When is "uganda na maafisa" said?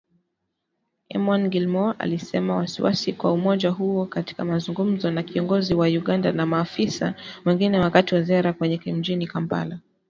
5.87-7.15